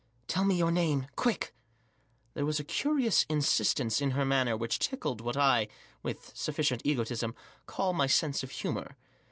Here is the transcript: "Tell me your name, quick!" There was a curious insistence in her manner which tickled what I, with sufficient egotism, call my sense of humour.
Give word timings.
"Tell 0.27 0.43
me 0.45 0.55
your 0.55 0.71
name, 0.71 1.05
quick!" 1.15 1.53
There 2.33 2.43
was 2.43 2.59
a 2.59 2.63
curious 2.63 3.23
insistence 3.29 4.01
in 4.01 4.09
her 4.17 4.25
manner 4.25 4.57
which 4.57 4.79
tickled 4.79 5.21
what 5.21 5.37
I, 5.37 5.67
with 6.01 6.31
sufficient 6.35 6.81
egotism, 6.83 7.35
call 7.67 7.93
my 7.93 8.07
sense 8.07 8.41
of 8.41 8.49
humour. 8.49 8.97